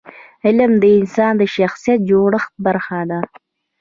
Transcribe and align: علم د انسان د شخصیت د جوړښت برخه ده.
علم 0.45 0.71
د 0.83 0.85
انسان 0.97 1.33
د 1.37 1.43
شخصیت 1.55 1.99
د 2.03 2.07
جوړښت 2.09 2.51
برخه 2.65 2.99
ده. 3.09 3.19